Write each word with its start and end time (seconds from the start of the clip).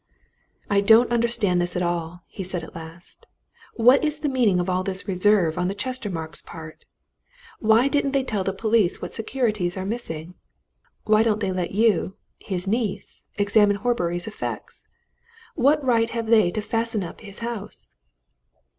"I 0.67 0.81
don't 0.81 1.11
understand 1.11 1.61
this 1.61 1.75
at 1.75 1.83
all," 1.83 2.23
he 2.25 2.43
said 2.43 2.63
at 2.63 2.73
last. 2.73 3.27
"What 3.75 4.03
is 4.03 4.21
the 4.21 4.29
meaning 4.29 4.59
of 4.59 4.67
all 4.67 4.81
this 4.83 5.07
reserve 5.07 5.59
on 5.59 5.67
the 5.67 5.75
Chestermarkes' 5.75 6.41
part? 6.43 6.85
Why 7.59 7.87
didn't 7.87 8.13
they 8.13 8.23
tell 8.23 8.43
the 8.43 8.51
police 8.51 8.99
what 8.99 9.13
securities 9.13 9.77
are 9.77 9.85
missing? 9.85 10.33
Why 11.03 11.21
don't 11.21 11.39
they 11.39 11.51
let 11.51 11.73
you, 11.73 12.15
his 12.39 12.67
niece, 12.67 13.29
examine 13.37 13.75
Horbury's 13.75 14.25
effects? 14.25 14.87
What 15.53 15.85
right 15.85 16.09
have 16.09 16.25
they 16.25 16.49
to 16.49 16.63
fasten 16.63 17.03
up 17.03 17.21
his 17.21 17.37
house?" 17.45 17.93